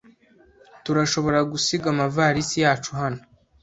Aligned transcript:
Turashobora 0.83 1.39
gusiga 1.51 1.87
amavalisi 1.93 2.57
yacu 2.65 2.91
hano. 2.99 3.21